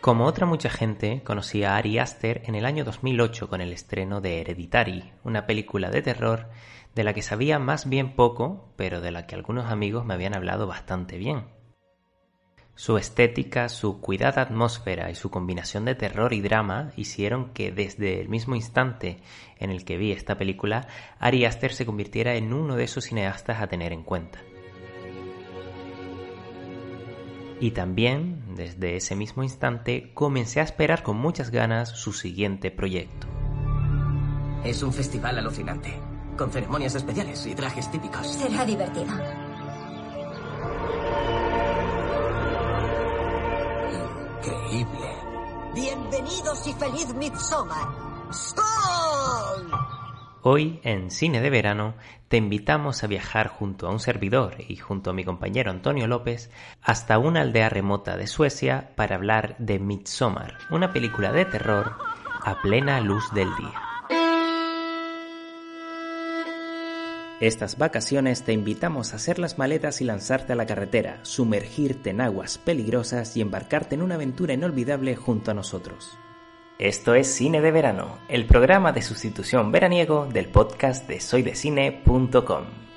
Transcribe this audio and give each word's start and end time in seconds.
Como 0.00 0.24
otra 0.24 0.46
mucha 0.46 0.70
gente, 0.70 1.22
conocí 1.24 1.62
a 1.62 1.76
Ari 1.76 1.98
Aster 1.98 2.40
en 2.46 2.54
el 2.54 2.64
año 2.64 2.84
2008 2.84 3.50
con 3.50 3.60
el 3.60 3.70
estreno 3.70 4.22
de 4.22 4.40
Hereditary, 4.40 5.12
una 5.24 5.44
película 5.44 5.90
de 5.90 6.00
terror 6.00 6.48
de 6.94 7.04
la 7.04 7.12
que 7.12 7.20
sabía 7.20 7.58
más 7.58 7.86
bien 7.86 8.16
poco, 8.16 8.72
pero 8.76 9.02
de 9.02 9.10
la 9.10 9.26
que 9.26 9.34
algunos 9.34 9.70
amigos 9.70 10.06
me 10.06 10.14
habían 10.14 10.34
hablado 10.34 10.66
bastante 10.66 11.18
bien. 11.18 11.48
Su 12.74 12.96
estética, 12.96 13.68
su 13.68 14.00
cuidada 14.00 14.40
atmósfera 14.40 15.10
y 15.10 15.14
su 15.14 15.30
combinación 15.30 15.84
de 15.84 15.94
terror 15.94 16.32
y 16.32 16.40
drama 16.40 16.92
hicieron 16.96 17.52
que 17.52 17.70
desde 17.70 18.22
el 18.22 18.30
mismo 18.30 18.56
instante 18.56 19.18
en 19.58 19.68
el 19.68 19.84
que 19.84 19.98
vi 19.98 20.12
esta 20.12 20.38
película, 20.38 20.88
Ari 21.18 21.44
Aster 21.44 21.74
se 21.74 21.84
convirtiera 21.84 22.36
en 22.36 22.54
uno 22.54 22.76
de 22.76 22.84
esos 22.84 23.04
cineastas 23.04 23.60
a 23.60 23.66
tener 23.66 23.92
en 23.92 24.04
cuenta. 24.04 24.38
Y 27.60 27.72
también, 27.72 28.54
desde 28.56 28.96
ese 28.96 29.14
mismo 29.14 29.42
instante, 29.42 30.12
comencé 30.14 30.60
a 30.60 30.62
esperar 30.62 31.02
con 31.02 31.18
muchas 31.18 31.50
ganas 31.50 31.90
su 31.90 32.14
siguiente 32.14 32.70
proyecto. 32.70 33.26
Es 34.64 34.82
un 34.82 34.94
festival 34.94 35.38
alucinante, 35.38 35.92
con 36.38 36.50
ceremonias 36.50 36.94
especiales 36.94 37.46
y 37.46 37.54
trajes 37.54 37.90
típicos. 37.90 38.26
Será 38.26 38.64
divertido. 38.64 39.12
Increíble. 44.38 45.14
Bienvenidos 45.74 46.66
y 46.66 46.72
feliz 46.72 47.14
Midsommar. 47.14 47.88
¡Sol! 48.32 49.99
Hoy, 50.42 50.80
en 50.84 51.10
Cine 51.10 51.42
de 51.42 51.50
Verano, 51.50 51.94
te 52.28 52.38
invitamos 52.38 53.04
a 53.04 53.06
viajar 53.06 53.48
junto 53.48 53.86
a 53.86 53.90
un 53.90 54.00
servidor 54.00 54.54
y 54.66 54.76
junto 54.76 55.10
a 55.10 55.12
mi 55.12 55.22
compañero 55.22 55.70
Antonio 55.70 56.06
López 56.06 56.50
hasta 56.80 57.18
una 57.18 57.42
aldea 57.42 57.68
remota 57.68 58.16
de 58.16 58.26
Suecia 58.26 58.92
para 58.96 59.16
hablar 59.16 59.54
de 59.58 59.78
Midsommar, 59.78 60.56
una 60.70 60.94
película 60.94 61.30
de 61.30 61.44
terror 61.44 61.96
a 62.42 62.62
plena 62.62 63.02
luz 63.02 63.30
del 63.34 63.48
día. 63.56 63.82
Estas 67.40 67.76
vacaciones 67.76 68.42
te 68.42 68.54
invitamos 68.54 69.12
a 69.12 69.16
hacer 69.16 69.38
las 69.38 69.58
maletas 69.58 70.00
y 70.00 70.04
lanzarte 70.04 70.54
a 70.54 70.56
la 70.56 70.64
carretera, 70.64 71.18
sumergirte 71.22 72.10
en 72.10 72.22
aguas 72.22 72.56
peligrosas 72.56 73.36
y 73.36 73.42
embarcarte 73.42 73.94
en 73.94 74.02
una 74.02 74.14
aventura 74.14 74.54
inolvidable 74.54 75.16
junto 75.16 75.50
a 75.50 75.54
nosotros. 75.54 76.18
Esto 76.80 77.14
es 77.14 77.26
Cine 77.26 77.60
de 77.60 77.72
Verano, 77.72 78.16
el 78.30 78.46
programa 78.46 78.92
de 78.92 79.02
sustitución 79.02 79.70
veraniego 79.70 80.26
del 80.32 80.46
podcast 80.46 81.06
de 81.06 81.20
soydecine.com. 81.20 82.89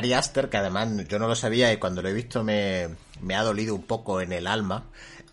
Ari 0.00 0.14
Aster, 0.14 0.48
que 0.48 0.56
además 0.56 0.88
yo 1.08 1.18
no 1.18 1.28
lo 1.28 1.34
sabía 1.34 1.70
y 1.74 1.76
cuando 1.76 2.00
lo 2.00 2.08
he 2.08 2.14
visto 2.14 2.42
me, 2.42 2.88
ha 3.34 3.42
dolido 3.42 3.74
un 3.74 3.82
poco 3.82 4.22
en 4.22 4.32
el 4.32 4.46
alma, 4.46 4.84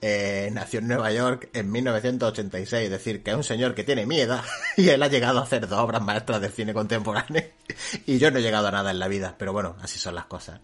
eh, 0.02 0.50
nació 0.52 0.82
en 0.82 0.90
Nueva 0.90 1.10
York 1.10 1.48
en 1.54 1.72
1986, 1.72 2.84
es 2.84 2.92
decir, 2.92 3.24
que 3.24 3.32
es 3.32 3.38
un 3.38 3.46
señor 3.46 3.74
que 3.74 3.86
tiene 3.86 4.06
mi 4.06 4.20
edad 4.20 4.44
y 4.76 4.90
él 4.90 5.02
ha 5.02 5.08
llegado 5.08 5.40
a 5.40 5.44
hacer 5.44 5.70
dos 5.70 5.80
obras 5.80 6.02
maestras 6.02 6.42
de 6.42 6.50
cine 6.50 6.74
contemporáneo 6.74 7.44
y 8.06 8.18
yo 8.18 8.30
no 8.30 8.40
he 8.40 8.42
llegado 8.42 8.68
a 8.68 8.72
nada 8.72 8.92
en 8.92 9.00
la 9.00 9.08
vida, 9.08 9.36
pero 9.40 9.54
bueno, 9.54 9.78
así 9.82 9.98
son 9.98 10.16
las 10.16 10.26
cosas. 10.26 10.60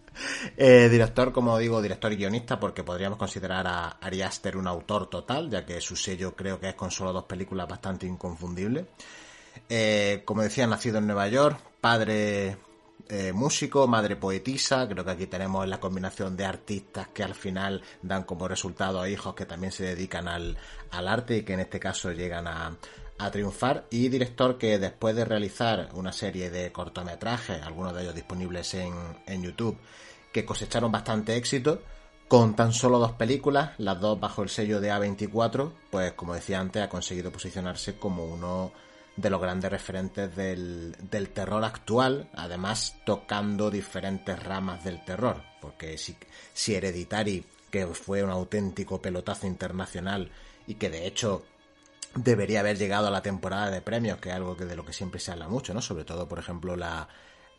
Eh, 0.58 0.90
director, 0.90 1.32
como 1.32 1.56
digo, 1.56 1.80
director 1.80 2.12
y 2.12 2.16
guionista, 2.16 2.60
porque 2.60 2.84
podríamos 2.84 3.18
considerar 3.18 3.66
a 3.66 3.88
Ari 4.02 4.20
Aster 4.20 4.58
un 4.58 4.66
autor 4.66 5.08
total, 5.08 5.48
ya 5.48 5.64
que 5.64 5.80
su 5.80 5.96
sello 5.96 6.36
creo 6.36 6.60
que 6.60 6.68
es 6.68 6.74
con 6.74 6.90
solo 6.90 7.10
dos 7.10 7.24
películas 7.24 7.66
bastante 7.66 8.04
inconfundible. 8.04 8.84
Eh, 9.66 10.20
como 10.26 10.42
decía, 10.42 10.66
nacido 10.66 10.98
en 10.98 11.06
Nueva 11.06 11.26
York, 11.28 11.58
padre 11.80 12.58
eh, 13.08 13.32
músico, 13.32 13.86
madre 13.86 14.16
poetisa, 14.16 14.88
creo 14.88 15.04
que 15.04 15.10
aquí 15.10 15.26
tenemos 15.26 15.68
la 15.68 15.78
combinación 15.78 16.36
de 16.36 16.46
artistas 16.46 17.08
que 17.08 17.22
al 17.22 17.34
final 17.34 17.82
dan 18.02 18.24
como 18.24 18.48
resultado 18.48 19.00
a 19.00 19.08
hijos 19.08 19.34
que 19.34 19.44
también 19.44 19.72
se 19.72 19.84
dedican 19.84 20.26
al, 20.26 20.56
al 20.90 21.08
arte 21.08 21.38
y 21.38 21.42
que 21.42 21.52
en 21.52 21.60
este 21.60 21.78
caso 21.78 22.12
llegan 22.12 22.46
a, 22.46 22.76
a 23.18 23.30
triunfar. 23.30 23.86
Y 23.90 24.08
director 24.08 24.58
que 24.58 24.78
después 24.78 25.14
de 25.14 25.24
realizar 25.24 25.90
una 25.94 26.12
serie 26.12 26.50
de 26.50 26.72
cortometrajes, 26.72 27.62
algunos 27.62 27.94
de 27.94 28.02
ellos 28.02 28.14
disponibles 28.14 28.72
en, 28.74 28.94
en 29.26 29.42
YouTube, 29.42 29.78
que 30.32 30.44
cosecharon 30.44 30.90
bastante 30.90 31.36
éxito, 31.36 31.82
con 32.26 32.56
tan 32.56 32.72
solo 32.72 32.98
dos 32.98 33.12
películas, 33.12 33.72
las 33.78 34.00
dos 34.00 34.18
bajo 34.18 34.42
el 34.42 34.48
sello 34.48 34.80
de 34.80 34.90
A24, 34.90 35.72
pues 35.90 36.12
como 36.14 36.34
decía 36.34 36.58
antes, 36.58 36.82
ha 36.82 36.88
conseguido 36.88 37.30
posicionarse 37.30 37.96
como 37.98 38.24
uno 38.24 38.72
de 39.16 39.30
los 39.30 39.40
grandes 39.40 39.70
referentes 39.70 40.34
del, 40.34 40.96
del 41.10 41.28
terror 41.30 41.64
actual, 41.64 42.28
además 42.34 42.96
tocando 43.04 43.70
diferentes 43.70 44.42
ramas 44.42 44.82
del 44.84 45.04
terror, 45.04 45.42
porque 45.60 45.96
si, 45.98 46.16
si 46.52 46.74
Hereditary, 46.74 47.44
que 47.70 47.86
fue 47.86 48.22
un 48.22 48.30
auténtico 48.30 49.00
pelotazo 49.00 49.46
internacional 49.46 50.30
y 50.66 50.74
que 50.74 50.90
de 50.90 51.06
hecho 51.06 51.44
debería 52.14 52.60
haber 52.60 52.78
llegado 52.78 53.08
a 53.08 53.10
la 53.10 53.22
temporada 53.22 53.70
de 53.70 53.82
premios, 53.82 54.18
que 54.18 54.30
es 54.30 54.34
algo 54.34 54.56
que 54.56 54.64
de 54.64 54.76
lo 54.76 54.84
que 54.84 54.92
siempre 54.92 55.20
se 55.20 55.32
habla 55.32 55.48
mucho, 55.48 55.74
¿no? 55.74 55.82
Sobre 55.82 56.04
todo, 56.04 56.28
por 56.28 56.38
ejemplo, 56.38 56.76
la, 56.76 57.08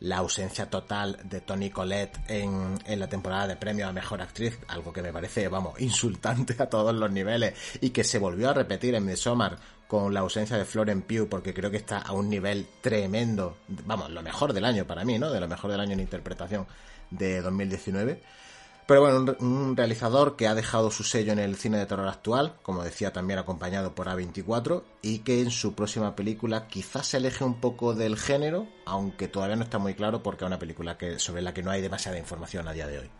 la 0.00 0.18
ausencia 0.18 0.68
total 0.68 1.18
de 1.24 1.40
Tony 1.40 1.70
Collette 1.70 2.18
en, 2.28 2.78
en, 2.86 3.00
la 3.00 3.08
temporada 3.08 3.46
de 3.46 3.56
premios 3.56 3.88
a 3.88 3.92
Mejor 3.92 4.22
Actriz, 4.22 4.58
algo 4.68 4.92
que 4.92 5.02
me 5.02 5.12
parece, 5.12 5.48
vamos, 5.48 5.80
insultante 5.80 6.54
a 6.62 6.68
todos 6.68 6.94
los 6.94 7.10
niveles 7.10 7.54
y 7.80 7.90
que 7.90 8.04
se 8.04 8.18
volvió 8.18 8.50
a 8.50 8.54
repetir 8.54 8.94
en 8.94 9.04
Midsommar 9.04 9.58
con 9.86 10.12
la 10.12 10.20
ausencia 10.20 10.56
de 10.56 10.64
Florence 10.64 11.04
Pugh 11.06 11.28
porque 11.28 11.54
creo 11.54 11.70
que 11.70 11.76
está 11.76 11.98
a 11.98 12.12
un 12.12 12.28
nivel 12.28 12.66
tremendo, 12.80 13.56
vamos, 13.68 14.10
lo 14.10 14.22
mejor 14.22 14.52
del 14.52 14.64
año 14.64 14.86
para 14.86 15.04
mí, 15.04 15.18
¿no? 15.18 15.30
De 15.30 15.40
lo 15.40 15.48
mejor 15.48 15.70
del 15.70 15.80
año 15.80 15.92
en 15.92 16.00
interpretación 16.00 16.66
de 17.10 17.40
2019. 17.40 18.20
Pero 18.86 19.00
bueno, 19.00 19.18
un, 19.18 19.36
un, 19.40 19.76
realizador 19.76 20.36
que 20.36 20.46
ha 20.46 20.54
dejado 20.54 20.92
su 20.92 21.02
sello 21.02 21.32
en 21.32 21.40
el 21.40 21.56
cine 21.56 21.76
de 21.78 21.86
terror 21.86 22.06
actual, 22.06 22.54
como 22.62 22.84
decía 22.84 23.12
también 23.12 23.40
acompañado 23.40 23.96
por 23.96 24.06
A24, 24.06 24.84
y 25.02 25.20
que 25.20 25.40
en 25.40 25.50
su 25.50 25.74
próxima 25.74 26.14
película 26.14 26.68
quizás 26.68 27.08
se 27.08 27.16
aleje 27.16 27.42
un 27.42 27.60
poco 27.60 27.94
del 27.94 28.16
género, 28.16 28.68
aunque 28.84 29.26
todavía 29.26 29.56
no 29.56 29.64
está 29.64 29.78
muy 29.78 29.94
claro 29.94 30.22
porque 30.22 30.44
es 30.44 30.46
una 30.46 30.60
película 30.60 30.96
que, 30.98 31.18
sobre 31.18 31.42
la 31.42 31.52
que 31.52 31.64
no 31.64 31.72
hay 31.72 31.82
demasiada 31.82 32.18
información 32.18 32.68
a 32.68 32.72
día 32.72 32.86
de 32.86 33.00
hoy. 33.00 33.10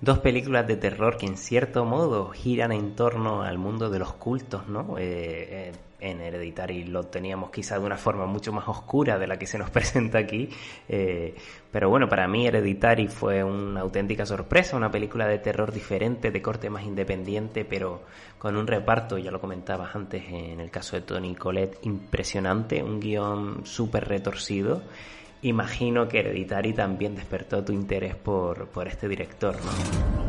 Dos 0.00 0.18
películas 0.18 0.66
de 0.66 0.76
terror 0.76 1.16
que 1.16 1.24
en 1.24 1.38
cierto 1.38 1.86
modo 1.86 2.28
giran 2.28 2.70
en 2.70 2.94
torno 2.94 3.42
al 3.42 3.56
mundo 3.56 3.88
de 3.88 3.98
los 3.98 4.12
cultos, 4.12 4.68
¿no? 4.68 4.98
Eh, 4.98 5.70
eh, 5.70 5.72
en 6.00 6.20
Hereditary 6.20 6.84
lo 6.84 7.04
teníamos 7.04 7.50
quizá 7.50 7.78
de 7.78 7.86
una 7.86 7.96
forma 7.96 8.26
mucho 8.26 8.52
más 8.52 8.68
oscura 8.68 9.18
de 9.18 9.26
la 9.26 9.38
que 9.38 9.46
se 9.46 9.56
nos 9.56 9.70
presenta 9.76 10.18
aquí, 10.18 10.50
eh, 10.86 11.34
pero 11.72 11.88
bueno, 11.88 12.10
para 12.10 12.28
mí 12.28 12.46
Hereditary 12.46 13.08
fue 13.08 13.42
una 13.42 13.80
auténtica 13.80 14.26
sorpresa, 14.26 14.76
una 14.76 14.90
película 14.90 15.26
de 15.26 15.38
terror 15.38 15.72
diferente, 15.72 16.30
de 16.30 16.42
corte 16.42 16.68
más 16.68 16.84
independiente, 16.84 17.64
pero 17.64 18.02
con 18.38 18.54
un 18.58 18.66
reparto, 18.66 19.16
ya 19.16 19.30
lo 19.30 19.40
comentabas 19.40 19.96
antes 19.96 20.24
en 20.28 20.60
el 20.60 20.70
caso 20.70 20.96
de 20.96 21.02
Tony 21.02 21.34
Collette, 21.34 21.78
impresionante, 21.86 22.82
un 22.82 23.00
guion 23.00 23.64
súper 23.64 24.06
retorcido 24.06 24.82
imagino 25.48 26.08
que 26.08 26.20
Hereditary 26.20 26.72
también 26.72 27.14
despertó 27.14 27.64
tu 27.64 27.72
interés 27.72 28.14
por, 28.16 28.68
por 28.68 28.88
este 28.88 29.08
director, 29.08 29.56
¿no? 29.64 30.26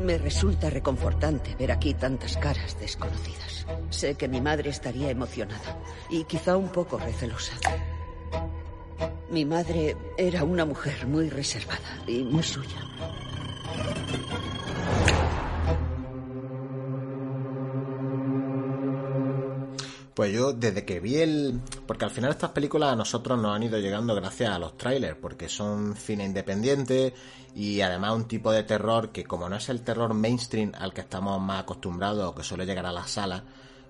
Me 0.00 0.18
resulta 0.18 0.68
reconfortante 0.68 1.54
ver 1.54 1.70
aquí 1.70 1.94
tantas 1.94 2.36
caras 2.36 2.76
desconocidas. 2.80 3.66
Sé 3.90 4.16
que 4.16 4.26
mi 4.26 4.40
madre 4.40 4.70
estaría 4.70 5.10
emocionada 5.10 5.78
y 6.10 6.24
quizá 6.24 6.56
un 6.56 6.70
poco 6.70 6.98
recelosa. 6.98 7.54
Mi 9.30 9.44
madre 9.44 9.96
era 10.18 10.42
una 10.42 10.64
mujer 10.64 11.06
muy 11.06 11.30
reservada 11.30 12.02
y 12.06 12.24
muy 12.24 12.42
suya. 12.42 12.80
Pues 20.14 20.32
yo 20.32 20.52
desde 20.52 20.84
que 20.84 21.00
vi 21.00 21.16
el... 21.16 21.60
Porque 21.86 22.04
al 22.04 22.10
final 22.10 22.30
estas 22.30 22.50
películas 22.50 22.92
a 22.92 22.96
nosotros 22.96 23.40
nos 23.40 23.56
han 23.56 23.62
ido 23.62 23.78
llegando 23.78 24.14
gracias 24.14 24.50
a 24.50 24.58
los 24.58 24.76
trailers, 24.76 25.16
porque 25.16 25.48
son 25.48 25.96
cine 25.96 26.24
independiente 26.24 27.14
y 27.54 27.80
además 27.80 28.14
un 28.14 28.28
tipo 28.28 28.52
de 28.52 28.64
terror 28.64 29.10
que 29.10 29.24
como 29.24 29.48
no 29.48 29.56
es 29.56 29.68
el 29.68 29.82
terror 29.82 30.14
mainstream 30.14 30.72
al 30.78 30.92
que 30.92 31.02
estamos 31.02 31.40
más 31.40 31.62
acostumbrados 31.62 32.28
o 32.28 32.34
que 32.34 32.42
suele 32.42 32.66
llegar 32.66 32.86
a 32.86 32.92
las 32.92 33.10
salas, 33.10 33.42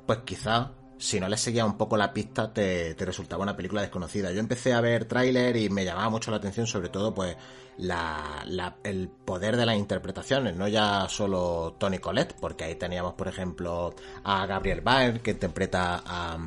pues 0.07 0.21
quizá 0.25 0.71
si 1.03 1.19
no 1.19 1.29
le 1.29 1.37
seguía 1.37 1.65
un 1.67 1.77
poco 1.77 1.97
la 1.97 2.13
pista 2.13 2.53
te, 2.53 2.95
resultaba 2.97 3.43
una 3.43 3.57
película 3.57 3.83
desconocida. 3.83 4.31
Yo 4.31 4.39
empecé 4.39 4.73
a 4.73 4.81
ver 4.81 5.07
tráiler 5.07 5.57
y 5.57 5.69
me 5.69 5.85
llamaba 5.85 6.09
mucho 6.11 6.31
la 6.31 6.37
atención 6.37 6.69
sobre 6.69 6.91
todo 6.91 7.13
pues 7.13 7.37
la, 7.77 8.45
el 8.85 9.09
poder 9.09 9.57
de 9.57 9.67
las 9.67 9.77
interpretaciones, 9.77 10.55
no 10.55 10.69
ya 10.69 11.09
solo 11.09 11.75
Tony 11.77 11.99
Collette, 11.99 12.37
porque 12.41 12.65
ahí 12.65 12.77
teníamos 12.77 13.15
por 13.15 13.27
ejemplo 13.27 13.97
a 14.23 14.47
Gabriel 14.47 14.81
Byrne 14.81 15.21
que 15.23 15.33
interpreta 15.33 16.05
a, 16.07 16.39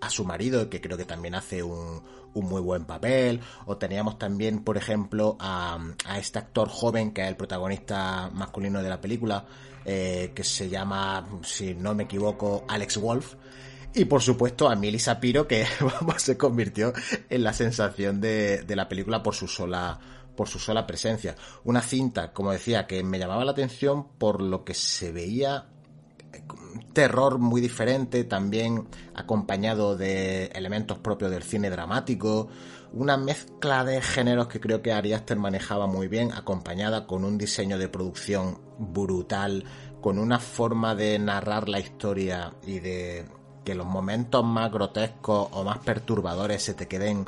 a 0.00 0.10
su 0.10 0.24
marido, 0.24 0.70
que 0.70 0.80
creo 0.80 0.96
que 0.96 1.04
también 1.04 1.34
hace 1.34 1.64
un, 1.64 2.00
un 2.34 2.48
muy 2.48 2.60
buen 2.60 2.84
papel, 2.84 3.40
o 3.66 3.78
teníamos 3.78 4.16
también 4.16 4.62
por 4.62 4.76
ejemplo 4.76 5.36
a, 5.40 5.76
a 6.06 6.18
este 6.20 6.38
actor 6.38 6.68
joven 6.68 7.10
que 7.10 7.22
es 7.22 7.28
el 7.28 7.36
protagonista 7.36 8.30
masculino 8.32 8.80
de 8.80 8.88
la 8.90 9.00
película, 9.00 9.44
eh, 9.84 10.30
que 10.36 10.44
se 10.44 10.68
llama, 10.68 11.26
si 11.42 11.74
no 11.74 11.96
me 11.96 12.04
equivoco, 12.04 12.64
Alex 12.68 12.98
Wolf, 12.98 13.34
y 13.94 14.04
por 14.04 14.22
supuesto 14.22 14.68
a 14.68 14.76
Milly 14.76 14.98
Sapiro, 14.98 15.46
que 15.46 15.66
se 16.16 16.36
convirtió 16.36 16.92
en 17.28 17.42
la 17.42 17.52
sensación 17.52 18.20
de, 18.20 18.62
de 18.62 18.76
la 18.76 18.88
película 18.88 19.22
por 19.22 19.34
su 19.34 19.48
sola 19.48 19.98
por 20.38 20.48
su 20.48 20.60
sola 20.60 20.86
presencia. 20.86 21.34
Una 21.64 21.82
cinta, 21.82 22.32
como 22.32 22.52
decía, 22.52 22.86
que 22.86 23.02
me 23.02 23.18
llamaba 23.18 23.44
la 23.44 23.50
atención 23.50 24.06
por 24.18 24.40
lo 24.40 24.64
que 24.64 24.72
se 24.72 25.10
veía 25.10 25.66
eh, 26.32 26.42
terror 26.92 27.38
muy 27.38 27.60
diferente, 27.60 28.22
también 28.22 28.86
acompañado 29.16 29.96
de 29.96 30.46
elementos 30.54 30.98
propios 30.98 31.32
del 31.32 31.42
cine 31.42 31.70
dramático, 31.70 32.48
una 32.92 33.16
mezcla 33.16 33.84
de 33.84 34.00
géneros 34.00 34.46
que 34.46 34.60
creo 34.60 34.80
que 34.80 34.92
Ari 34.92 35.12
Aster 35.12 35.36
manejaba 35.36 35.88
muy 35.88 36.06
bien, 36.06 36.32
acompañada 36.32 37.08
con 37.08 37.24
un 37.24 37.36
diseño 37.36 37.76
de 37.76 37.88
producción 37.88 38.60
brutal, 38.78 39.64
con 40.00 40.20
una 40.20 40.38
forma 40.38 40.94
de 40.94 41.18
narrar 41.18 41.68
la 41.68 41.80
historia 41.80 42.54
y 42.64 42.78
de 42.78 43.26
que 43.68 43.74
los 43.74 43.86
momentos 43.86 44.42
más 44.42 44.72
grotescos 44.72 45.48
o 45.52 45.62
más 45.62 45.76
perturbadores 45.80 46.62
se 46.62 46.72
te 46.72 46.88
queden 46.88 47.26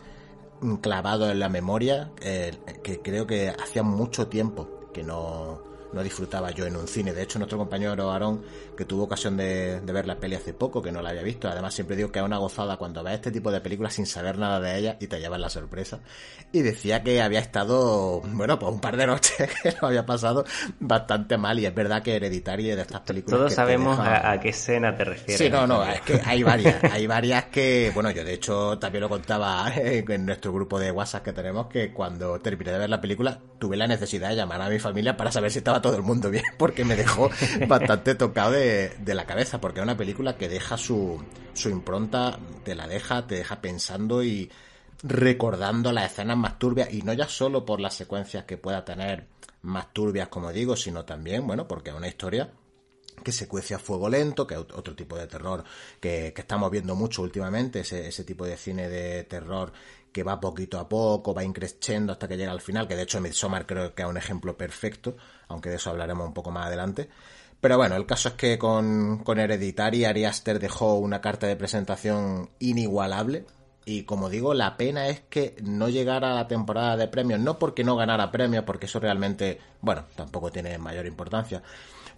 clavados 0.80 1.30
en 1.30 1.38
la 1.38 1.50
memoria, 1.50 2.12
eh, 2.22 2.56
que 2.82 3.02
creo 3.02 3.26
que 3.26 3.50
hacía 3.50 3.82
mucho 3.82 4.28
tiempo 4.28 4.88
que 4.94 5.02
no, 5.02 5.60
no 5.92 6.02
disfrutaba 6.02 6.50
yo 6.50 6.66
en 6.66 6.76
un 6.76 6.86
cine. 6.86 7.12
De 7.12 7.22
hecho, 7.22 7.38
nuestro 7.38 7.58
compañero 7.58 8.10
Aarón, 8.10 8.42
que 8.76 8.84
tuvo 8.84 9.04
ocasión 9.04 9.36
de, 9.36 9.80
ver 9.80 10.06
la 10.06 10.16
peli 10.16 10.36
hace 10.36 10.54
poco, 10.54 10.80
que 10.80 10.92
no 10.92 11.02
la 11.02 11.10
había 11.10 11.22
visto, 11.22 11.48
además 11.48 11.74
siempre 11.74 11.96
digo 11.96 12.10
que 12.10 12.20
es 12.20 12.24
una 12.24 12.38
gozada 12.38 12.76
cuando 12.76 13.02
ves 13.02 13.14
este 13.14 13.30
tipo 13.30 13.50
de 13.50 13.60
películas 13.60 13.94
sin 13.94 14.06
saber 14.06 14.38
nada 14.38 14.60
de 14.60 14.78
ellas 14.78 14.96
y 15.00 15.06
te 15.06 15.18
llevas 15.18 15.40
la 15.40 15.50
sorpresa. 15.50 16.00
Y 16.52 16.62
decía 16.62 17.02
que 17.02 17.20
había 17.20 17.40
estado, 17.40 18.20
bueno, 18.20 18.58
pues 18.58 18.72
un 18.72 18.80
par 18.80 18.96
de 18.96 19.06
noches 19.06 19.36
que 19.62 19.74
lo 19.80 19.88
había 19.88 20.06
pasado 20.06 20.44
bastante 20.78 21.36
mal 21.36 21.58
y 21.58 21.66
es 21.66 21.74
verdad 21.74 22.02
que 22.02 22.16
Hereditaria 22.16 22.76
de 22.76 22.82
estas 22.82 23.00
películas... 23.00 23.38
Todos 23.38 23.54
sabemos 23.54 23.98
a, 24.00 24.38
qué 24.40 24.50
escena 24.50 24.96
te 24.96 25.04
refieres. 25.04 25.38
Sí, 25.38 25.50
no, 25.50 25.66
no, 25.66 25.84
es 25.84 26.00
que 26.02 26.20
hay 26.24 26.42
varias, 26.42 26.82
hay 26.92 27.06
varias 27.06 27.46
que, 27.46 27.90
bueno, 27.94 28.10
yo 28.10 28.24
de 28.24 28.34
hecho 28.34 28.78
también 28.78 29.02
lo 29.02 29.08
contaba 29.08 29.72
en 29.74 30.26
nuestro 30.26 30.52
grupo 30.52 30.78
de 30.78 30.90
WhatsApp 30.90 31.24
que 31.24 31.32
tenemos, 31.32 31.66
que 31.66 31.92
cuando 31.92 32.38
terminé 32.40 32.72
de 32.72 32.78
ver 32.78 32.90
la 32.90 33.00
película 33.00 33.38
tuve 33.58 33.76
la 33.76 33.86
necesidad 33.86 34.30
de 34.30 34.36
llamar 34.36 34.62
a 34.62 34.68
mi 34.68 34.78
familia 34.78 35.16
para 35.16 35.30
saber 35.30 35.50
si 35.50 35.58
estaba 35.58 35.79
todo 35.80 35.96
el 35.96 36.02
mundo 36.02 36.30
bien, 36.30 36.44
porque 36.58 36.84
me 36.84 36.96
dejó 36.96 37.30
bastante 37.68 38.14
tocado 38.14 38.52
de, 38.52 38.92
la 39.06 39.26
cabeza, 39.26 39.60
porque 39.60 39.80
es 39.80 39.84
una 39.84 39.96
película 39.96 40.36
que 40.36 40.48
deja 40.48 40.76
su, 40.76 41.22
su 41.52 41.68
impronta, 41.68 42.38
te 42.64 42.74
la 42.74 42.86
deja, 42.86 43.26
te 43.26 43.36
deja 43.36 43.60
pensando 43.60 44.22
y 44.22 44.50
recordando 45.02 45.92
las 45.92 46.12
escenas 46.12 46.36
más 46.36 46.58
turbias, 46.58 46.92
y 46.92 47.02
no 47.02 47.12
ya 47.12 47.28
solo 47.28 47.64
por 47.64 47.80
las 47.80 47.94
secuencias 47.94 48.44
que 48.44 48.56
pueda 48.56 48.84
tener 48.84 49.26
más 49.62 49.92
turbias, 49.92 50.28
como 50.28 50.52
digo, 50.52 50.76
sino 50.76 51.04
también, 51.04 51.46
bueno, 51.46 51.66
porque 51.66 51.90
es 51.90 51.96
una 51.96 52.08
historia 52.08 52.50
que 53.22 53.32
se 53.32 53.48
cuece 53.48 53.74
a 53.74 53.78
fuego 53.78 54.08
lento, 54.08 54.46
que 54.46 54.54
es 54.54 54.60
otro 54.60 54.94
tipo 54.94 55.16
de 55.16 55.26
terror 55.26 55.64
que, 56.00 56.34
estamos 56.36 56.70
viendo 56.70 56.94
mucho 56.94 57.22
últimamente, 57.22 57.80
ese, 57.80 58.08
ese, 58.08 58.24
tipo 58.24 58.44
de 58.44 58.56
cine 58.56 58.88
de 58.88 59.24
terror 59.24 59.72
que 60.12 60.22
va 60.22 60.40
poquito 60.40 60.78
a 60.78 60.88
poco, 60.88 61.34
va 61.34 61.44
increciendo 61.44 62.12
hasta 62.12 62.26
que 62.28 62.36
llega 62.36 62.52
al 62.52 62.60
final, 62.60 62.88
que 62.88 62.96
de 62.96 63.02
hecho 63.02 63.20
Midsommar 63.20 63.66
creo 63.66 63.94
que 63.94 64.02
es 64.02 64.08
un 64.08 64.16
ejemplo 64.16 64.56
perfecto, 64.56 65.16
aunque 65.48 65.70
de 65.70 65.76
eso 65.76 65.90
hablaremos 65.90 66.26
un 66.26 66.34
poco 66.34 66.50
más 66.50 66.66
adelante. 66.66 67.08
Pero 67.60 67.76
bueno, 67.76 67.96
el 67.96 68.06
caso 68.06 68.30
es 68.30 68.34
que 68.34 68.58
con, 68.58 69.18
con 69.18 69.38
Hereditary 69.38 70.04
Ari 70.06 70.24
Aster 70.24 70.58
dejó 70.58 70.94
una 70.94 71.20
carta 71.20 71.46
de 71.46 71.56
presentación 71.56 72.48
inigualable. 72.58 73.44
Y 73.84 74.04
como 74.04 74.30
digo, 74.30 74.54
la 74.54 74.76
pena 74.76 75.08
es 75.08 75.20
que 75.20 75.56
no 75.62 75.88
llegara 75.88 76.30
a 76.32 76.34
la 76.34 76.48
temporada 76.48 76.96
de 76.96 77.08
premios, 77.08 77.40
no 77.40 77.58
porque 77.58 77.84
no 77.84 77.96
ganara 77.96 78.30
premios, 78.30 78.64
porque 78.64 78.86
eso 78.86 79.00
realmente, 79.00 79.58
bueno, 79.80 80.06
tampoco 80.16 80.50
tiene 80.50 80.78
mayor 80.78 81.06
importancia. 81.06 81.62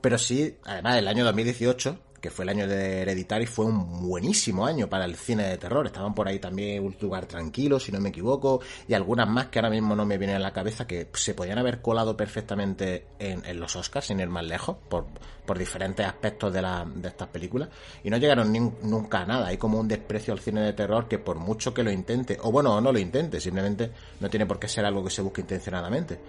Pero 0.02 0.18
sí, 0.18 0.56
además, 0.64 0.98
el 0.98 1.08
año 1.08 1.24
2018 1.24 1.98
que 2.22 2.30
fue 2.30 2.44
el 2.44 2.50
año 2.50 2.68
de 2.68 3.02
Hereditary, 3.02 3.46
fue 3.46 3.66
un 3.66 4.08
buenísimo 4.08 4.64
año 4.64 4.88
para 4.88 5.04
el 5.04 5.16
cine 5.16 5.42
de 5.48 5.58
terror. 5.58 5.86
Estaban 5.86 6.14
por 6.14 6.28
ahí 6.28 6.38
también 6.38 6.84
Un 6.84 6.96
lugar 7.00 7.26
tranquilo, 7.26 7.80
si 7.80 7.90
no 7.90 8.00
me 8.00 8.10
equivoco, 8.10 8.60
y 8.86 8.94
algunas 8.94 9.28
más 9.28 9.48
que 9.48 9.58
ahora 9.58 9.70
mismo 9.70 9.96
no 9.96 10.06
me 10.06 10.18
vienen 10.18 10.36
a 10.36 10.38
la 10.38 10.52
cabeza 10.52 10.86
que 10.86 11.08
se 11.14 11.34
podían 11.34 11.58
haber 11.58 11.82
colado 11.82 12.16
perfectamente 12.16 13.06
en, 13.18 13.42
los 13.58 13.74
Oscars, 13.74 14.06
sin 14.06 14.20
ir 14.20 14.28
más 14.28 14.44
lejos, 14.44 14.76
por, 14.88 15.06
por 15.44 15.58
diferentes 15.58 16.06
aspectos 16.06 16.52
de, 16.52 16.62
la, 16.62 16.86
de 16.86 17.08
estas 17.08 17.26
películas, 17.26 17.70
y 18.04 18.10
no 18.10 18.18
llegaron 18.18 18.52
nunca 18.82 19.22
a 19.22 19.26
nada. 19.26 19.48
Hay 19.48 19.56
como 19.56 19.80
un 19.80 19.88
desprecio 19.88 20.32
al 20.32 20.38
cine 20.38 20.60
de 20.60 20.74
terror 20.74 21.08
que 21.08 21.18
por 21.18 21.40
mucho 21.40 21.74
que 21.74 21.82
lo 21.82 21.90
intente, 21.90 22.38
o 22.42 22.52
bueno, 22.52 22.80
no 22.80 22.92
lo 22.92 23.00
intente, 23.00 23.40
simplemente 23.40 23.90
no 24.20 24.30
tiene 24.30 24.46
por 24.46 24.60
qué 24.60 24.68
ser 24.68 24.84
algo 24.84 25.02
que 25.02 25.10
se 25.10 25.22
busque 25.22 25.40
intencionadamente 25.40 26.20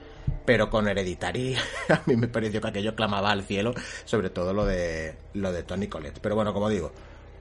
pero 0.45 0.69
con 0.69 0.87
Hereditary 0.87 1.55
a 1.89 2.01
mí 2.05 2.15
me 2.15 2.27
pareció 2.27 2.61
que 2.61 2.67
aquello 2.67 2.95
clamaba 2.95 3.31
al 3.31 3.43
cielo, 3.43 3.73
sobre 4.05 4.29
todo 4.29 4.53
lo 4.53 4.65
de 4.65 5.15
lo 5.33 5.51
de 5.51 5.63
Tony 5.63 5.82
Collette. 5.89 6.19
Pero 6.19 6.35
bueno, 6.35 6.53
como 6.53 6.69
digo, 6.69 6.91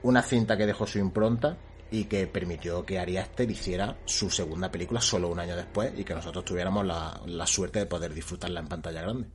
una 0.03 0.21
cinta 0.21 0.57
que 0.57 0.65
dejó 0.65 0.85
su 0.85 0.99
impronta 0.99 1.57
y 1.91 2.05
que 2.05 2.25
permitió 2.27 2.85
que 2.85 2.97
Ari 2.97 3.17
Aster 3.17 3.49
hiciera 3.49 3.97
su 4.05 4.29
segunda 4.29 4.71
película 4.71 4.99
solo 4.99 5.29
un 5.29 5.39
año 5.39 5.55
después 5.55 5.93
y 5.97 6.03
que 6.03 6.15
nosotros 6.15 6.43
tuviéramos 6.43 6.85
la, 6.85 7.47
suerte 7.47 7.79
de 7.79 7.85
poder 7.85 8.13
disfrutarla 8.13 8.59
en 8.61 8.67
pantalla 8.67 9.01
grande. 9.01 9.27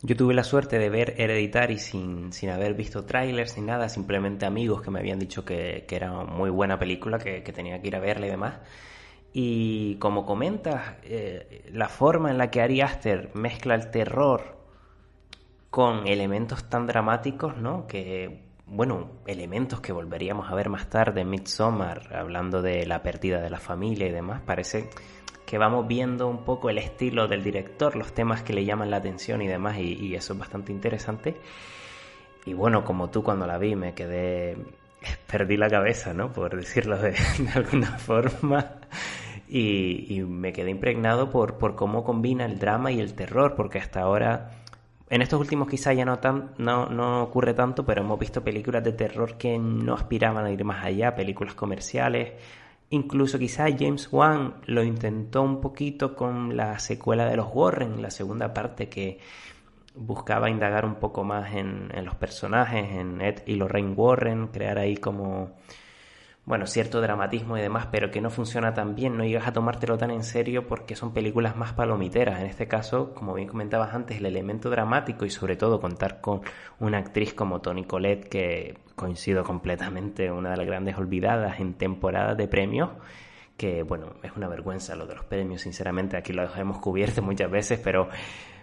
Yo 0.00 0.16
tuve 0.16 0.32
la 0.34 0.44
suerte 0.44 0.78
de 0.78 0.88
ver 0.88 1.14
Hereditary 1.18 1.78
sin, 1.78 2.32
sin 2.32 2.50
haber 2.50 2.74
visto 2.74 3.04
trailers 3.04 3.56
ni 3.58 3.64
nada, 3.64 3.88
simplemente 3.88 4.46
amigos 4.46 4.82
que 4.82 4.92
me 4.92 5.00
habían 5.00 5.18
dicho 5.18 5.44
que, 5.44 5.84
que 5.88 5.96
era 5.96 6.12
muy 6.12 6.50
buena 6.50 6.78
película, 6.78 7.18
que, 7.18 7.42
que 7.42 7.52
tenía 7.52 7.82
que 7.82 7.88
ir 7.88 7.96
a 7.96 8.00
verla 8.00 8.26
y 8.26 8.30
demás. 8.30 8.54
Y 9.32 9.96
como 9.96 10.24
comentas, 10.24 10.94
eh, 11.02 11.68
la 11.72 11.88
forma 11.88 12.30
en 12.30 12.38
la 12.38 12.50
que 12.50 12.60
Ari 12.60 12.80
Aster 12.80 13.30
mezcla 13.34 13.74
el 13.74 13.90
terror 13.90 14.57
con 15.70 16.06
elementos 16.06 16.68
tan 16.68 16.86
dramáticos, 16.86 17.56
¿no? 17.56 17.86
Que, 17.86 18.48
bueno, 18.66 19.10
elementos 19.26 19.80
que 19.80 19.92
volveríamos 19.92 20.50
a 20.50 20.54
ver 20.54 20.68
más 20.68 20.88
tarde 20.88 21.22
en 21.22 21.30
Midsommar, 21.30 22.14
hablando 22.14 22.62
de 22.62 22.86
la 22.86 23.02
pérdida 23.02 23.40
de 23.40 23.50
la 23.50 23.58
familia 23.58 24.06
y 24.06 24.12
demás, 24.12 24.42
parece 24.44 24.90
que 25.48 25.56
vamos 25.56 25.88
viendo 25.88 26.28
un 26.28 26.44
poco 26.44 26.68
el 26.68 26.76
estilo 26.76 27.26
del 27.26 27.42
director, 27.42 27.96
los 27.96 28.12
temas 28.12 28.42
que 28.42 28.52
le 28.52 28.66
llaman 28.66 28.90
la 28.90 28.98
atención 28.98 29.40
y 29.40 29.48
demás, 29.48 29.78
y, 29.78 30.14
eso 30.14 30.34
es 30.34 30.38
bastante 30.38 30.72
interesante. 30.72 31.36
Y 32.44 32.52
bueno, 32.52 32.84
como 32.84 33.08
tú 33.08 33.22
cuando 33.22 33.46
la 33.46 33.56
vi 33.56 33.74
me 33.74 33.94
quedé, 33.94 34.58
perdí 35.26 35.56
la 35.56 35.70
cabeza, 35.70 36.12
¿no? 36.12 36.32
Por 36.34 36.54
decirlo 36.54 36.98
de 36.98 37.14
alguna 37.54 37.98
forma. 37.98 38.72
Y, 39.48 40.20
me 40.28 40.52
quedé 40.52 40.70
impregnado 40.70 41.30
por, 41.30 41.56
por 41.56 41.74
cómo 41.76 42.04
combina 42.04 42.44
el 42.44 42.58
drama 42.58 42.92
y 42.92 43.00
el 43.00 43.14
terror, 43.14 43.54
porque 43.56 43.78
hasta 43.78 44.02
ahora, 44.02 44.50
en 45.10 45.22
estos 45.22 45.40
últimos 45.40 45.68
quizás 45.68 45.96
ya 45.96 46.04
no, 46.04 46.18
tan, 46.18 46.52
no, 46.58 46.86
no 46.86 47.22
ocurre 47.22 47.54
tanto, 47.54 47.84
pero 47.84 48.02
hemos 48.02 48.18
visto 48.18 48.44
películas 48.44 48.84
de 48.84 48.92
terror 48.92 49.36
que 49.38 49.58
no 49.58 49.94
aspiraban 49.94 50.44
a 50.44 50.50
ir 50.50 50.64
más 50.64 50.84
allá, 50.84 51.14
películas 51.14 51.54
comerciales. 51.54 52.32
Incluso 52.90 53.38
quizás 53.38 53.72
James 53.78 54.08
Wan 54.12 54.54
lo 54.66 54.82
intentó 54.82 55.42
un 55.42 55.60
poquito 55.60 56.14
con 56.14 56.56
la 56.56 56.78
secuela 56.78 57.26
de 57.26 57.36
los 57.36 57.48
Warren, 57.52 58.02
la 58.02 58.10
segunda 58.10 58.52
parte 58.54 58.88
que 58.88 59.18
buscaba 59.94 60.48
indagar 60.48 60.84
un 60.84 60.96
poco 60.96 61.24
más 61.24 61.54
en, 61.54 61.90
en 61.94 62.04
los 62.04 62.14
personajes, 62.14 62.90
en 62.90 63.20
Ed 63.20 63.42
y 63.46 63.56
Lorraine 63.56 63.92
Warren, 63.94 64.48
crear 64.48 64.78
ahí 64.78 64.96
como 64.96 65.56
bueno, 66.48 66.66
cierto 66.66 67.02
dramatismo 67.02 67.58
y 67.58 67.60
demás, 67.60 67.88
pero 67.92 68.10
que 68.10 68.22
no 68.22 68.30
funciona 68.30 68.72
tan 68.72 68.94
bien, 68.94 69.18
no 69.18 69.24
llegas 69.24 69.46
a 69.46 69.52
tomártelo 69.52 69.98
tan 69.98 70.10
en 70.10 70.22
serio 70.24 70.66
porque 70.66 70.96
son 70.96 71.12
películas 71.12 71.56
más 71.56 71.74
palomiteras. 71.74 72.40
En 72.40 72.46
este 72.46 72.66
caso, 72.66 73.12
como 73.12 73.34
bien 73.34 73.48
comentabas 73.48 73.92
antes, 73.92 74.16
el 74.16 74.24
elemento 74.24 74.70
dramático 74.70 75.26
y 75.26 75.30
sobre 75.30 75.56
todo 75.56 75.78
contar 75.78 76.22
con 76.22 76.40
una 76.80 76.96
actriz 76.96 77.34
como 77.34 77.60
Toni 77.60 77.84
Collette, 77.84 78.30
que 78.30 78.78
coincido 78.96 79.44
completamente, 79.44 80.32
una 80.32 80.52
de 80.52 80.56
las 80.56 80.66
grandes 80.66 80.96
olvidadas 80.96 81.60
en 81.60 81.74
temporadas 81.74 82.38
de 82.38 82.48
premios, 82.48 82.92
que 83.58 83.82
bueno, 83.82 84.14
es 84.22 84.32
una 84.34 84.48
vergüenza 84.48 84.96
lo 84.96 85.06
de 85.06 85.16
los 85.16 85.26
premios, 85.26 85.60
sinceramente, 85.60 86.16
aquí 86.16 86.32
lo 86.32 86.44
hemos 86.56 86.78
cubierto 86.78 87.20
muchas 87.20 87.50
veces, 87.50 87.78
pero 87.78 88.08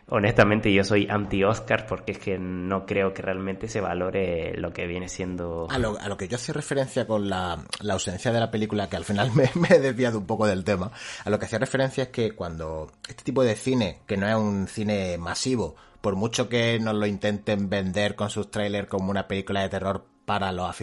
honestamente 0.07 0.71
yo 0.73 0.83
soy 0.83 1.07
anti-Oscar 1.09 1.85
porque 1.87 2.13
es 2.13 2.19
que 2.19 2.37
no 2.37 2.85
creo 2.85 3.13
que 3.13 3.21
realmente 3.21 3.67
se 3.67 3.81
valore 3.81 4.55
lo 4.57 4.71
que 4.71 4.85
viene 4.87 5.09
siendo... 5.09 5.67
A 5.69 5.77
lo, 5.77 5.99
a 5.99 6.07
lo 6.07 6.17
que 6.17 6.27
yo 6.27 6.35
hacía 6.35 6.53
referencia 6.53 7.07
con 7.07 7.29
la, 7.29 7.63
la, 7.81 7.93
ausencia 7.93 8.31
de 8.31 8.39
la 8.39 8.51
película, 8.51 8.89
que 8.89 8.97
al 8.97 9.05
final 9.05 9.31
me, 9.35 9.49
me, 9.55 9.67
he 9.69 9.79
desviado 9.79 10.19
un 10.19 10.25
poco 10.25 10.47
del 10.47 10.63
tema, 10.63 10.91
a 11.23 11.29
lo 11.29 11.39
que 11.39 11.45
hacía 11.45 11.59
referencia 11.59 12.03
es 12.03 12.09
que 12.09 12.31
cuando 12.33 12.91
este 13.07 13.23
tipo 13.23 13.43
de 13.43 13.55
cine, 13.55 13.99
que 14.05 14.17
no 14.17 14.27
es 14.27 14.35
un 14.35 14.67
cine 14.67 15.17
masivo, 15.17 15.75
por 16.01 16.15
mucho 16.15 16.49
que 16.49 16.79
nos 16.79 16.93
lo 16.93 17.07
intenten 17.07 17.69
vender 17.69 18.15
con 18.15 18.29
sus 18.29 18.51
trailers 18.51 18.87
como 18.87 19.09
una 19.09 19.27
película 19.27 19.61
de 19.61 19.69
terror 19.69 20.05
para 20.25 20.51
los 20.51 20.75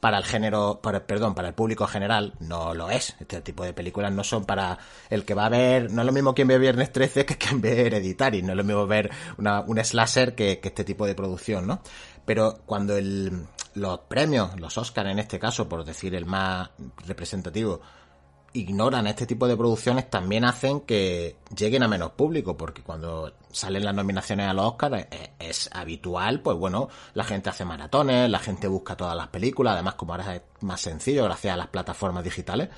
para 0.00 0.18
el 0.18 0.24
género, 0.24 0.80
para, 0.82 1.06
perdón, 1.06 1.34
para 1.34 1.48
el 1.48 1.54
público 1.54 1.86
general, 1.86 2.34
no 2.40 2.74
lo 2.74 2.90
es. 2.90 3.16
Este 3.20 3.40
tipo 3.42 3.64
de 3.64 3.72
películas 3.72 4.12
no 4.12 4.24
son 4.24 4.44
para 4.44 4.78
el 5.10 5.24
que 5.24 5.34
va 5.34 5.46
a 5.46 5.50
ver, 5.50 5.92
no 5.92 6.02
es 6.02 6.06
lo 6.06 6.12
mismo 6.12 6.34
quien 6.34 6.48
ve 6.48 6.58
Viernes 6.58 6.92
13 6.92 7.26
que 7.26 7.36
quien 7.36 7.60
ve 7.60 7.86
Hereditary, 7.86 8.42
no 8.42 8.52
es 8.52 8.56
lo 8.56 8.64
mismo 8.64 8.86
ver 8.86 9.10
una, 9.36 9.60
un 9.60 9.82
slasher 9.82 10.34
que, 10.34 10.60
que 10.60 10.68
este 10.68 10.84
tipo 10.84 11.06
de 11.06 11.14
producción, 11.14 11.66
¿no? 11.66 11.82
Pero 12.24 12.60
cuando 12.66 12.96
el, 12.96 13.46
los 13.74 14.00
premios, 14.00 14.58
los 14.58 14.76
Oscar 14.78 15.06
en 15.06 15.18
este 15.18 15.38
caso, 15.38 15.68
por 15.68 15.84
decir 15.84 16.14
el 16.14 16.26
más 16.26 16.70
representativo, 17.06 17.80
ignoran 18.52 19.06
este 19.06 19.26
tipo 19.26 19.46
de 19.46 19.56
producciones 19.56 20.10
también 20.10 20.44
hacen 20.44 20.80
que 20.80 21.36
lleguen 21.54 21.82
a 21.82 21.88
menos 21.88 22.12
público, 22.12 22.56
porque 22.56 22.82
cuando 22.82 23.32
salen 23.52 23.84
las 23.84 23.94
nominaciones 23.94 24.48
a 24.48 24.54
los 24.54 24.66
Oscars 24.66 25.06
es, 25.10 25.30
es, 25.38 25.70
habitual, 25.72 26.40
pues 26.40 26.56
bueno, 26.56 26.88
la 27.14 27.24
gente 27.24 27.50
hace 27.50 27.64
maratones, 27.64 28.28
la 28.28 28.38
gente 28.38 28.66
busca 28.66 28.96
todas 28.96 29.16
las 29.16 29.28
películas, 29.28 29.74
además 29.74 29.94
como 29.94 30.12
ahora 30.12 30.34
es 30.34 30.42
más 30.60 30.80
sencillo 30.80 31.24
gracias 31.24 31.54
a 31.54 31.56
las 31.56 31.68
plataformas 31.68 32.24
digitales, 32.24 32.68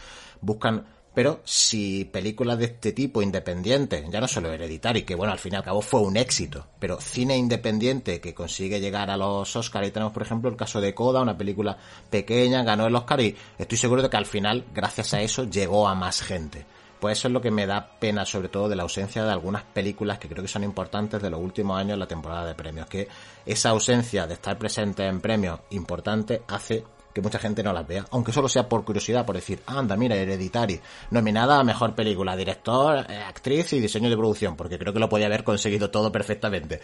buscan 0.41 0.85
pero 1.15 1.41
si 1.45 2.05
películas 2.07 2.59
de 2.59 2.67
este 2.67 2.93
tipo 2.93 3.23
independientes, 3.23 4.05
ya 4.11 4.21
no 4.21 4.29
solo 4.29 4.53
Hereditary, 4.53 5.03
que 5.03 5.15
bueno, 5.15 5.33
al 5.33 5.39
fin 5.39 5.53
y 5.53 5.57
al 5.57 5.63
cabo 5.63 5.83
fue 5.83 6.01
un 6.01 6.17
éxito, 6.17 6.67
pero 6.79 7.01
cine 7.01 7.37
independiente 7.37 8.21
que 8.21 8.35
consigue 8.35 8.81
llegar 8.81 9.11
a 9.11 9.17
los 9.17 9.55
Oscars, 9.55 9.89
y 9.89 9.91
tenemos 9.91 10.13
por 10.13 10.23
ejemplo 10.23 10.49
el 10.51 10.57
caso 10.57 10.81
de 10.81 10.95
Coda, 10.95 11.21
una 11.21 11.37
película 11.37 11.77
pequeña, 12.11 12.63
ganó 12.63 12.87
el 12.87 12.95
Oscar 12.95 13.21
y 13.21 13.37
estoy 13.59 13.79
seguro 13.79 14.03
de 14.03 14.11
que 14.11 14.17
al 14.17 14.27
final, 14.27 14.65
gracias 14.75 15.15
a 15.15 15.21
eso, 15.21 15.45
llegó 15.45 15.89
a 15.89 15.95
más 15.95 16.23
gente. 16.23 16.65
Pues 17.03 17.19
eso 17.19 17.27
es 17.27 17.35
lo 17.35 17.41
que 17.41 17.51
me 17.51 17.67
da 17.67 17.99
pena, 17.99 18.25
sobre 18.25 18.49
todo 18.49 18.69
de 18.69 18.77
la 18.77 18.85
ausencia 18.85 19.25
de 19.25 19.33
algunas 19.33 19.65
películas 19.65 20.21
que 20.21 20.29
creo 20.29 20.41
que 20.41 20.49
son 20.49 20.63
importantes 20.63 21.21
de 21.21 21.31
los 21.31 21.41
últimos 21.41 21.77
años 21.77 21.95
en 21.95 21.99
la 21.99 22.07
temporada 22.07 22.47
de 22.47 22.55
premios. 22.55 22.87
Que 22.87 23.09
esa 23.45 23.71
ausencia 23.71 24.29
de 24.29 24.35
estar 24.35 24.57
presente 24.57 25.05
en 25.05 25.21
premios 25.21 25.59
importantes 25.71 26.43
hace 26.47 26.85
que 27.13 27.21
mucha 27.21 27.39
gente 27.39 27.63
no 27.63 27.73
las 27.73 27.87
vea, 27.87 28.07
aunque 28.11 28.33
solo 28.33 28.49
sea 28.49 28.69
por 28.69 28.85
curiosidad, 28.85 29.27
por 29.27 29.37
decir, 29.37 29.61
anda, 29.67 29.97
mira, 29.97 30.17
Hereditary, 30.17 30.81
nominada 31.11 31.59
a 31.59 31.65
mejor 31.65 31.95
película, 31.95 32.37
director, 32.37 33.07
eh, 33.09 33.17
actriz 33.17 33.73
y 33.73 33.81
diseño 33.81 34.11
de 34.11 34.17
producción, 34.17 34.57
porque 34.57 34.79
creo 34.79 34.93
que 34.93 34.99
lo 34.99 35.09
podía 35.09 35.27
haber 35.27 35.45
conseguido 35.45 35.91
todo 35.91 36.11
perfectamente. 36.11 36.81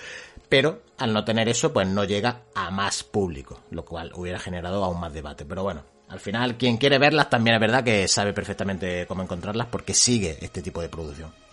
Pero 0.49 0.83
al 0.99 1.13
no 1.13 1.25
tener 1.25 1.49
eso, 1.49 1.73
pues 1.73 1.89
no 1.89 2.05
llega 2.05 2.43
a 2.55 2.71
más 2.71 3.03
público, 3.03 3.61
lo 3.71 3.85
cual 3.85 4.13
hubiera 4.15 4.39
generado 4.39 4.85
aún 4.85 5.01
más 5.01 5.13
debate. 5.13 5.45
Pero 5.45 5.63
bueno, 5.63 5.83
al 6.09 6.21
final, 6.21 6.57
quien 6.57 6.77
quiere 6.77 6.99
verlas 6.99 7.29
también 7.29 7.55
es 7.55 7.61
verdad 7.61 7.85
que 7.85 8.09
sabe 8.09 8.33
perfectamente 8.33 9.07
cómo 9.07 9.23
encontrarlas 9.23 9.67
porque 9.69 9.95
sigue 9.95 10.39
este 10.41 10.63
tipo 10.63 10.81
de 10.81 10.89
producción. 10.89 11.48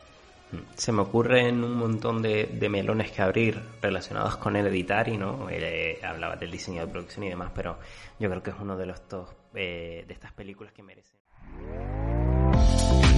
Se 0.76 0.92
me 0.92 1.02
ocurren 1.02 1.64
un 1.64 1.76
montón 1.76 2.22
de, 2.22 2.68
melones 2.70 3.12
que 3.12 3.22
abrir 3.22 3.60
relacionados 3.82 4.38
con 4.38 4.56
Hereditary, 4.56 5.18
¿no? 5.18 5.48
Eh, 5.50 6.00
hablaba 6.04 6.36
del 6.36 6.52
diseño 6.52 6.86
de 6.86 6.92
producción 6.92 7.26
y 7.26 7.30
demás, 7.30 7.52
pero 7.54 7.78
yo 8.20 8.30
creo 8.30 8.44
que 8.44 8.52
es 8.52 8.58
uno 8.60 8.78
de 8.78 8.86
los 8.86 9.02
dos, 9.10 9.30
eh, 9.54 10.06
de 10.08 10.14
estas 10.14 10.32
películas 10.34 10.74
que 10.74 10.84
merecen. 10.84 11.16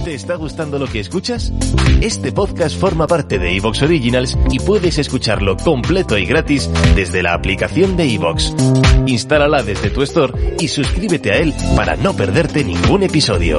¿Te 0.04 0.14
está 0.14 0.36
gustando 0.36 0.78
lo 0.78 0.86
que 0.86 1.00
escuchas? 1.00 1.52
Este 2.00 2.32
podcast 2.32 2.78
forma 2.80 3.06
parte 3.06 3.38
de 3.38 3.54
Evox 3.56 3.82
Originals 3.82 4.38
y 4.50 4.58
puedes 4.58 4.96
escucharlo 4.96 5.56
completo 5.56 6.16
y 6.16 6.24
gratis 6.24 6.70
desde 6.94 7.22
la 7.22 7.34
aplicación 7.34 7.96
de 7.96 8.14
Evox. 8.14 8.54
Instálala 9.06 9.62
desde 9.62 9.90
tu 9.90 10.02
store 10.02 10.56
y 10.60 10.68
suscríbete 10.68 11.32
a 11.32 11.36
él 11.36 11.52
para 11.76 11.96
no 11.96 12.14
perderte 12.14 12.64
ningún 12.64 13.02
episodio. 13.02 13.58